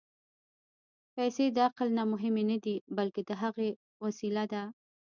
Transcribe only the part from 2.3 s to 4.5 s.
نه دي، بلکې د هغه وسیله